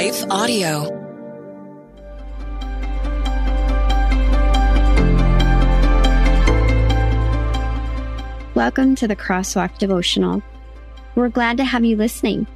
Life 0.00 0.24
Audio. 0.30 0.84
Welcome 8.54 8.94
to 8.94 9.06
the 9.06 9.14
Crosswalk 9.14 9.76
Devotional. 9.76 10.42
We're 11.16 11.28
glad 11.28 11.58
to 11.58 11.64
have 11.64 11.84
you 11.84 11.96
listening. 11.96 12.46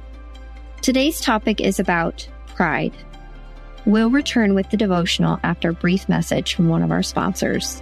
Today's 0.81 1.21
topic 1.21 1.61
is 1.61 1.79
about 1.79 2.27
pride. 2.55 2.95
We'll 3.85 4.09
return 4.09 4.55
with 4.55 4.71
the 4.71 4.77
devotional 4.77 5.39
after 5.43 5.69
a 5.69 5.73
brief 5.73 6.09
message 6.09 6.55
from 6.55 6.67
one 6.67 6.81
of 6.81 6.89
our 6.89 7.03
sponsors. 7.03 7.79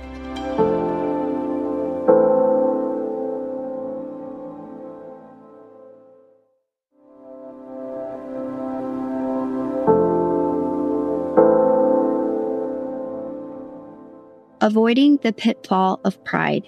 Avoiding 14.63 15.17
the 15.17 15.33
Pitfall 15.33 15.99
of 16.05 16.23
Pride. 16.23 16.63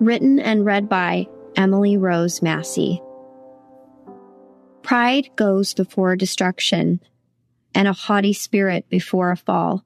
Written 0.00 0.38
and 0.38 0.64
read 0.64 0.88
by 0.88 1.26
Emily 1.54 1.98
Rose 1.98 2.40
Massey. 2.40 3.02
Pride 4.80 5.28
goes 5.36 5.74
before 5.74 6.16
destruction, 6.16 7.02
and 7.74 7.86
a 7.86 7.92
haughty 7.92 8.32
spirit 8.32 8.88
before 8.88 9.30
a 9.30 9.36
fall. 9.36 9.84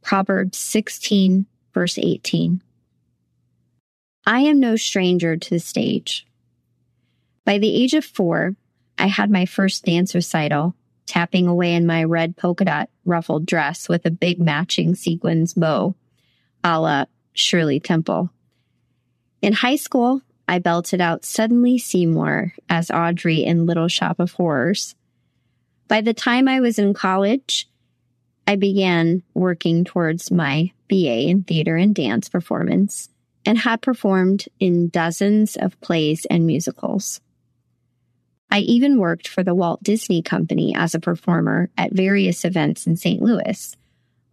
Proverbs 0.00 0.58
16, 0.58 1.46
verse 1.74 1.98
18. 1.98 2.62
I 4.24 4.38
am 4.38 4.60
no 4.60 4.76
stranger 4.76 5.36
to 5.36 5.50
the 5.50 5.58
stage. 5.58 6.24
By 7.44 7.58
the 7.58 7.74
age 7.74 7.94
of 7.94 8.04
four, 8.04 8.54
I 8.96 9.08
had 9.08 9.28
my 9.28 9.44
first 9.44 9.84
dance 9.84 10.14
recital, 10.14 10.76
tapping 11.04 11.48
away 11.48 11.74
in 11.74 11.84
my 11.84 12.04
red 12.04 12.36
polka 12.36 12.64
dot 12.64 12.90
ruffled 13.04 13.44
dress 13.44 13.88
with 13.88 14.06
a 14.06 14.12
big 14.12 14.38
matching 14.38 14.94
sequins 14.94 15.52
bow 15.52 15.96
a 16.64 16.80
la 16.80 17.04
Shirley 17.32 17.80
Temple. 17.80 18.30
In 19.42 19.52
high 19.52 19.76
school, 19.76 20.22
I 20.48 20.58
belted 20.58 21.00
out 21.00 21.24
Suddenly 21.24 21.78
Seymour 21.78 22.54
as 22.68 22.90
Audrey 22.90 23.44
in 23.44 23.66
Little 23.66 23.88
Shop 23.88 24.18
of 24.18 24.32
Horrors. 24.32 24.94
By 25.86 26.00
the 26.00 26.14
time 26.14 26.48
I 26.48 26.60
was 26.60 26.78
in 26.78 26.94
college, 26.94 27.68
I 28.46 28.56
began 28.56 29.22
working 29.34 29.84
towards 29.84 30.30
my 30.30 30.72
BA 30.88 31.28
in 31.28 31.42
theater 31.42 31.76
and 31.76 31.94
dance 31.94 32.28
performance 32.28 33.10
and 33.44 33.58
had 33.58 33.82
performed 33.82 34.46
in 34.58 34.88
dozens 34.88 35.56
of 35.56 35.80
plays 35.80 36.26
and 36.30 36.46
musicals. 36.46 37.20
I 38.50 38.60
even 38.60 38.98
worked 38.98 39.28
for 39.28 39.42
the 39.42 39.54
Walt 39.54 39.82
Disney 39.82 40.22
Company 40.22 40.74
as 40.74 40.94
a 40.94 41.00
performer 41.00 41.70
at 41.76 41.92
various 41.92 42.44
events 42.44 42.86
in 42.86 42.96
St. 42.96 43.20
Louis, 43.22 43.76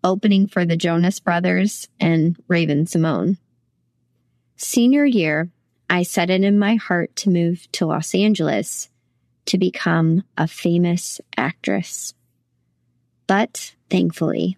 opening 0.06 0.48
for 0.48 0.66
the 0.66 0.78
Jonas 0.78 1.20
Brothers 1.20 1.90
and 2.00 2.38
Raven-Symoné. 2.48 3.38
Senior 4.56 5.04
year, 5.04 5.50
I 5.90 6.04
set 6.04 6.30
it 6.30 6.44
in 6.44 6.60
my 6.60 6.76
heart 6.76 7.16
to 7.18 7.32
move 7.32 7.68
to 7.74 7.88
Los 7.88 8.14
Angeles 8.14 8.90
to 9.48 9.58
become 9.58 10.24
a 10.38 10.48
famous 10.48 11.20
actress. 11.36 12.14
But 13.28 13.74
thankfully, 13.90 14.58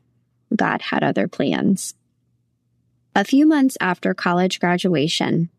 God 0.55 0.81
had 0.81 1.03
other 1.03 1.27
plans. 1.29 1.95
A 3.15 3.23
few 3.23 3.47
months 3.47 3.77
after 3.79 4.13
college 4.13 4.59
graduation, 4.59 5.49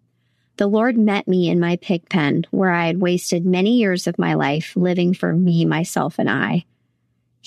the 0.58 0.66
Lord 0.66 0.98
met 0.98 1.26
me 1.26 1.48
in 1.48 1.60
my 1.60 1.76
pig 1.76 2.08
pen 2.10 2.44
where 2.50 2.70
I 2.70 2.86
had 2.86 3.00
wasted 3.00 3.46
many 3.46 3.78
years 3.78 4.06
of 4.06 4.18
my 4.18 4.34
life 4.34 4.74
living 4.76 5.14
for 5.14 5.32
me, 5.32 5.64
myself, 5.64 6.18
and 6.18 6.28
I 6.28 6.66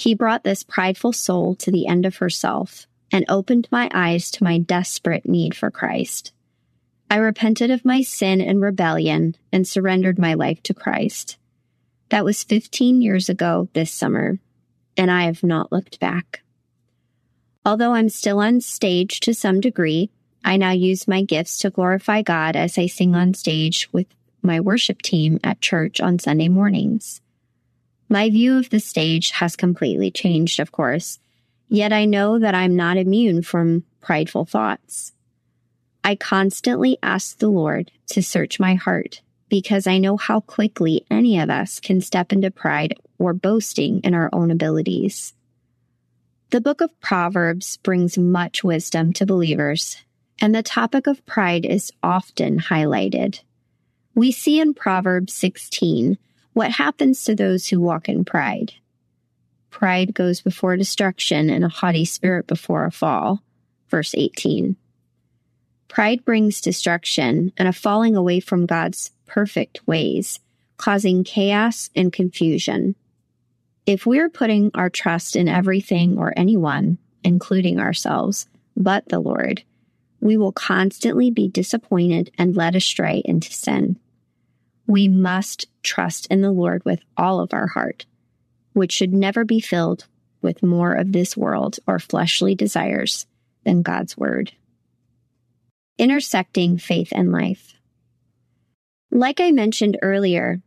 he 0.02 0.16
brought 0.16 0.44
this 0.44 0.64
prideful 0.64 1.14
soul 1.14 1.54
to 1.54 1.70
the 1.70 1.86
end 1.86 2.08
of 2.08 2.18
herself 2.18 2.88
and 3.12 3.24
opened 3.30 3.68
my 3.72 3.88
eyes 3.94 4.32
to 4.32 4.44
my 4.44 4.58
desperate 4.58 5.28
need 5.28 5.56
for 5.56 5.70
Christ. 5.70 6.34
I 7.10 7.18
repented 7.18 7.70
of 7.70 7.86
my 7.86 8.02
sin 8.02 8.42
and 8.42 8.62
rebellion 8.62 9.36
and 9.52 9.68
surrendered 9.68 10.18
my 10.18 10.34
life 10.34 10.64
to 10.64 10.74
Christ. 10.74 11.38
That 12.10 12.26
was 12.26 12.44
15 12.44 13.04
years 13.04 13.30
ago 13.30 13.70
this 13.74 13.92
summer, 13.92 14.40
and 14.98 15.12
I 15.12 15.26
have 15.26 15.44
not 15.44 15.72
looked 15.72 16.00
back. 16.00 16.42
Although 17.64 17.94
I'm 17.94 18.10
still 18.10 18.40
on 18.40 18.62
stage 18.62 19.20
to 19.20 19.36
some 19.36 19.60
degree, 19.60 20.10
I 20.44 20.58
now 20.58 20.72
use 20.72 21.08
my 21.08 21.22
gifts 21.22 21.60
to 21.60 21.70
glorify 21.70 22.24
God 22.24 22.56
as 22.56 22.76
I 22.76 22.88
sing 22.88 23.14
on 23.14 23.36
stage 23.36 23.88
with 23.92 24.08
my 24.42 24.60
worship 24.60 25.04
team 25.04 25.40
at 25.44 25.62
church 25.62 26.02
on 26.02 26.18
Sunday 26.18 26.48
mornings. 26.48 27.22
My 28.12 28.30
view 28.30 28.58
of 28.58 28.70
the 28.70 28.82
stage 28.82 29.32
has 29.32 29.56
completely 29.56 30.12
changed, 30.12 30.60
of 30.60 30.74
course, 30.74 31.18
yet 31.70 31.94
I 31.94 32.04
know 32.04 32.40
that 32.40 32.54
I'm 32.54 32.76
not 32.76 32.98
immune 32.98 33.42
from 33.42 33.86
prideful 34.02 34.44
thoughts. 34.44 35.14
I 36.04 36.16
constantly 36.16 36.98
ask 37.02 37.38
the 37.38 37.48
Lord 37.48 37.90
to 38.08 38.22
search 38.22 38.60
my 38.60 38.76
heart 38.76 39.22
because 39.48 39.88
I 39.88 39.98
know 39.98 40.18
how 40.18 40.42
quickly 40.42 41.06
any 41.10 41.40
of 41.40 41.50
us 41.50 41.80
can 41.80 42.02
step 42.02 42.34
into 42.34 42.52
pride 42.52 42.96
or 43.18 43.34
boasting 43.34 44.02
in 44.04 44.14
our 44.14 44.30
own 44.34 44.52
abilities. 44.52 45.34
The 46.50 46.60
book 46.60 46.82
of 46.82 47.00
Proverbs 47.00 47.78
brings 47.78 48.18
much 48.18 48.62
wisdom 48.62 49.14
to 49.14 49.26
believers, 49.26 50.04
and 50.42 50.54
the 50.54 50.64
topic 50.64 51.08
of 51.08 51.26
pride 51.26 51.66
is 51.66 51.94
often 52.04 52.60
highlighted. 52.60 53.40
We 54.14 54.34
see 54.34 54.60
in 54.60 54.74
Proverbs 54.74 55.32
16 55.32 56.18
what 56.54 56.72
happens 56.72 57.24
to 57.24 57.36
those 57.36 57.68
who 57.68 57.80
walk 57.80 58.10
in 58.10 58.26
pride? 58.26 58.74
Pride 59.70 60.14
goes 60.14 60.42
before 60.42 60.76
destruction 60.76 61.50
and 61.50 61.64
a 61.64 61.70
haughty 61.70 62.04
spirit 62.04 62.46
before 62.46 62.86
a 62.86 62.92
fall. 62.92 63.42
Verse 63.90 64.14
18. 64.16 64.76
Pride 65.88 66.24
brings 66.26 66.62
destruction 66.62 67.52
and 67.58 67.68
a 67.68 67.74
falling 67.74 68.16
away 68.16 68.40
from 68.40 68.66
God's 68.66 69.12
perfect 69.26 69.86
ways, 69.88 70.40
causing 70.78 71.24
chaos 71.24 71.90
and 71.96 72.12
confusion. 72.12 72.96
If 73.86 74.06
we're 74.06 74.30
putting 74.30 74.72
our 74.74 74.90
trust 74.90 75.36
in 75.36 75.48
everything 75.48 76.18
or 76.18 76.34
anyone, 76.36 76.98
including 77.24 77.80
ourselves, 77.80 78.48
but 78.76 79.08
the 79.10 79.20
Lord, 79.20 79.64
we 80.20 80.38
will 80.38 80.52
constantly 80.52 81.32
be 81.32 81.48
disappointed 81.48 82.32
and 82.38 82.56
led 82.56 82.76
astray 82.76 83.22
into 83.26 83.52
sin 83.52 83.98
we 84.92 85.08
must 85.08 85.66
trust 85.84 86.28
in 86.28 86.42
the 86.42 86.52
Lord 86.52 86.84
with 86.84 87.00
all 87.16 87.40
of 87.40 87.54
our 87.54 87.68
heart, 87.68 88.06
which 88.74 88.92
should 88.92 89.14
never 89.14 89.46
be 89.46 89.62
filled 89.62 90.06
with 90.42 90.62
more 90.62 90.94
of 90.94 91.12
this 91.12 91.38
world 91.38 91.80
or 91.88 91.98
fleshly 91.98 92.56
desires 92.56 93.26
than 93.64 93.82
God's 93.82 94.18
word. 94.18 94.52
Intersecting 95.98 96.78
faith 96.78 97.10
and 97.12 97.32
life. 97.32 97.74
Like 99.12 99.40
I 99.40 99.52
mentioned 99.52 99.98
earlier, 100.02 100.62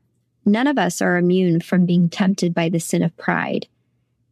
none 0.44 0.66
of 0.66 0.78
us 0.78 1.02
are 1.02 1.16
immune 1.16 1.60
from 1.60 1.86
being 1.86 2.08
tempted 2.08 2.54
by 2.54 2.68
the 2.68 2.80
sin 2.80 3.02
of 3.02 3.16
pride. 3.16 3.66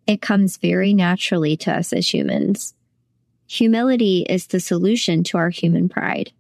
It 0.07 0.23
comes 0.23 0.57
very 0.57 0.95
naturally 0.95 1.57
to 1.59 1.73
us 1.73 1.93
as 1.93 2.13
humans. 2.13 2.75
Humility 3.47 4.25
is 4.29 4.47
the 4.47 4.61
solution 4.61 5.23
to 5.25 5.39
our 5.39 5.51
human 5.51 5.89
pride. 5.89 6.33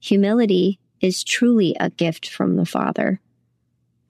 Humility 0.00 0.80
is 1.02 1.24
truly 1.24 1.76
a 1.78 1.90
gift 1.90 2.30
from 2.30 2.56
the 2.56 2.64
Father. 2.64 3.20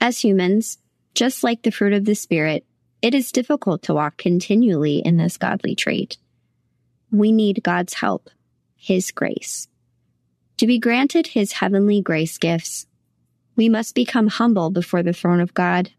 As 0.00 0.22
humans, 0.22 0.78
just 1.14 1.42
like 1.42 1.62
the 1.62 1.70
fruit 1.70 1.94
of 1.94 2.04
the 2.04 2.14
Spirit, 2.14 2.64
it 3.00 3.14
is 3.14 3.32
difficult 3.32 3.82
to 3.82 3.94
walk 3.94 4.18
continually 4.18 4.98
in 4.98 5.16
this 5.16 5.38
godly 5.38 5.74
trait. 5.74 6.18
We 7.10 7.32
need 7.32 7.62
God's 7.64 7.94
help, 7.94 8.30
His 8.76 9.10
grace. 9.10 9.68
To 10.58 10.66
be 10.66 10.78
granted 10.78 11.28
His 11.28 11.52
heavenly 11.52 12.00
grace 12.00 12.38
gifts, 12.38 12.86
we 13.56 13.68
must 13.68 13.94
become 13.94 14.28
humble 14.28 14.70
before 14.70 15.02
the 15.02 15.12
throne 15.12 15.40
of 15.40 15.54
God. 15.54 15.90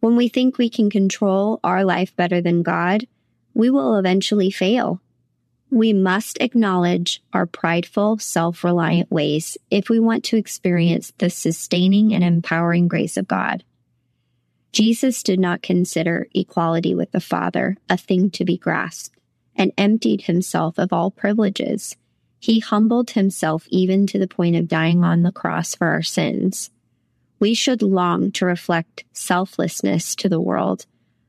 When 0.00 0.16
we 0.16 0.28
think 0.28 0.58
we 0.58 0.68
can 0.68 0.90
control 0.90 1.58
our 1.64 1.84
life 1.84 2.14
better 2.14 2.40
than 2.40 2.62
God, 2.62 3.06
we 3.54 3.70
will 3.70 3.96
eventually 3.96 4.50
fail 4.50 5.00
we 5.70 5.92
must 5.92 6.38
acknowledge 6.40 7.22
our 7.32 7.46
prideful, 7.46 8.18
self 8.18 8.64
reliant 8.64 9.10
ways 9.10 9.58
if 9.70 9.88
we 9.88 10.00
want 10.00 10.24
to 10.24 10.36
experience 10.36 11.12
the 11.18 11.30
sustaining 11.30 12.14
and 12.14 12.24
empowering 12.24 12.88
grace 12.88 13.16
of 13.16 13.28
God. 13.28 13.64
Jesus 14.72 15.22
did 15.22 15.40
not 15.40 15.62
consider 15.62 16.28
equality 16.34 16.94
with 16.94 17.10
the 17.12 17.20
Father 17.20 17.76
a 17.88 17.96
thing 17.96 18.30
to 18.30 18.44
be 18.44 18.56
grasped 18.56 19.18
and 19.56 19.72
emptied 19.76 20.22
himself 20.22 20.78
of 20.78 20.92
all 20.92 21.10
privileges. 21.10 21.96
He 22.38 22.60
humbled 22.60 23.10
himself 23.10 23.66
even 23.68 24.06
to 24.06 24.18
the 24.18 24.28
point 24.28 24.56
of 24.56 24.68
dying 24.68 25.02
on 25.02 25.22
the 25.22 25.32
cross 25.32 25.74
for 25.74 25.88
our 25.88 26.02
sins. 26.02 26.70
We 27.40 27.54
should 27.54 27.82
long 27.82 28.30
to 28.32 28.46
reflect 28.46 29.04
selflessness 29.12 30.14
to 30.16 30.28
the 30.28 30.40
world, 30.40 30.86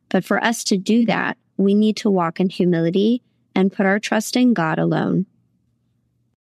but 0.10 0.24
for 0.24 0.44
us 0.44 0.64
to 0.66 0.78
do 0.78 1.06
that, 1.06 1.38
we 1.58 1.74
need 1.74 1.98
to 1.98 2.10
walk 2.10 2.40
in 2.40 2.50
humility 2.50 3.22
and 3.56 3.72
put 3.72 3.86
our 3.86 4.00
trust 4.00 4.36
in 4.36 4.54
God 4.54 4.80
alone. 4.80 5.26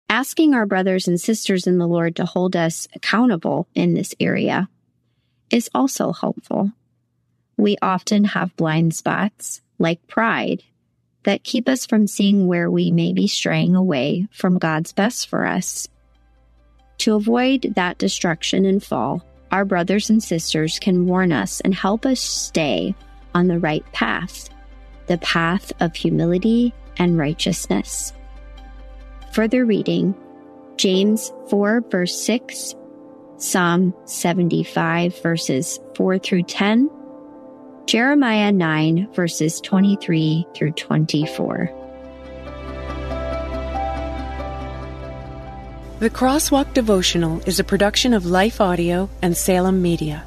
Asking 0.08 0.54
our 0.54 0.66
brothers 0.66 1.06
and 1.06 1.20
sisters 1.20 1.66
in 1.66 1.78
the 1.78 1.86
Lord 1.86 2.16
to 2.16 2.24
hold 2.24 2.56
us 2.56 2.88
accountable 2.94 3.68
in 3.74 3.94
this 3.94 4.14
area 4.18 4.68
is 5.50 5.70
also 5.74 6.12
helpful. 6.12 6.72
we 7.58 7.76
often 7.82 8.24
have 8.24 8.56
blind 8.56 8.94
spots, 8.94 9.60
like 9.78 10.06
pride, 10.06 10.62
that 11.24 11.42
keep 11.42 11.68
us 11.68 11.84
from 11.84 12.06
seeing 12.06 12.46
where 12.46 12.70
we 12.70 12.90
may 12.90 13.12
be 13.12 13.26
straying 13.26 13.74
away 13.74 14.28
from 14.30 14.58
God's 14.58 14.92
best 14.92 15.28
for 15.28 15.44
us. 15.44 15.88
To 16.98 17.16
avoid 17.16 17.74
that 17.74 17.98
destruction 17.98 18.64
and 18.64 18.82
fall, 18.82 19.24
our 19.50 19.64
brothers 19.64 20.08
and 20.08 20.22
sisters 20.22 20.78
can 20.78 21.06
warn 21.06 21.32
us 21.32 21.60
and 21.60 21.74
help 21.74 22.06
us 22.06 22.20
stay 22.20 22.94
on 23.34 23.48
the 23.48 23.58
right 23.58 23.84
path, 23.92 24.48
the 25.06 25.18
path 25.18 25.72
of 25.80 25.94
humility 25.94 26.72
and 26.98 27.18
righteousness. 27.18 28.12
Further 29.32 29.64
reading 29.64 30.14
James 30.76 31.32
4, 31.48 31.82
verse 31.90 32.20
6, 32.24 32.74
Psalm 33.36 33.94
75, 34.04 35.20
verses 35.22 35.78
4 35.96 36.18
through 36.18 36.42
10, 36.44 36.90
Jeremiah 37.86 38.52
9, 38.52 39.12
verses 39.12 39.60
23 39.60 40.46
through 40.54 40.72
24. 40.72 41.70
The 46.00 46.10
Crosswalk 46.10 46.74
Devotional 46.74 47.40
is 47.40 47.58
a 47.58 47.64
production 47.64 48.14
of 48.14 48.24
Life 48.24 48.60
Audio 48.60 49.10
and 49.20 49.36
Salem 49.36 49.82
Media. 49.82 50.24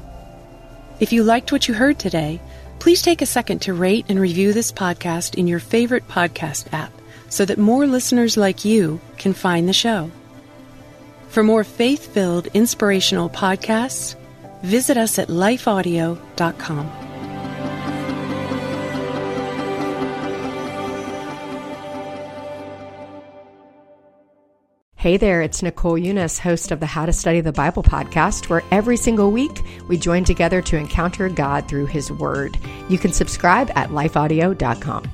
If 1.00 1.14
you 1.14 1.22
liked 1.24 1.50
what 1.50 1.66
you 1.66 1.72
heard 1.72 1.98
today, 1.98 2.40
please 2.82 3.00
take 3.00 3.22
a 3.22 3.26
second 3.26 3.60
to 3.60 3.72
rate 3.72 4.04
and 4.08 4.18
review 4.18 4.52
this 4.52 4.72
podcast 4.72 5.36
in 5.36 5.46
your 5.46 5.60
favorite 5.60 6.08
podcast 6.08 6.66
app 6.72 6.92
so 7.28 7.44
that 7.44 7.56
more 7.56 7.86
listeners 7.86 8.36
like 8.36 8.64
you 8.64 9.00
can 9.18 9.32
find 9.32 9.68
the 9.68 9.72
show. 9.72 10.10
For 11.28 11.44
more 11.44 11.62
faith 11.62 12.12
filled, 12.12 12.48
inspirational 12.48 13.30
podcasts, 13.30 14.16
visit 14.64 14.96
us 14.96 15.20
at 15.20 15.28
lifeaudio.com. 15.28 17.01
Hey 25.02 25.16
there, 25.16 25.42
it's 25.42 25.64
Nicole 25.64 25.98
Unice, 25.98 26.38
host 26.38 26.70
of 26.70 26.78
the 26.78 26.86
How 26.86 27.06
to 27.06 27.12
Study 27.12 27.40
the 27.40 27.50
Bible 27.50 27.82
podcast, 27.82 28.48
where 28.48 28.62
every 28.70 28.96
single 28.96 29.32
week 29.32 29.60
we 29.88 29.96
join 29.96 30.22
together 30.22 30.62
to 30.62 30.76
encounter 30.76 31.28
God 31.28 31.66
through 31.66 31.86
His 31.86 32.12
Word. 32.12 32.56
You 32.88 32.98
can 32.98 33.12
subscribe 33.12 33.72
at 33.74 33.88
lifeaudio.com. 33.88 35.10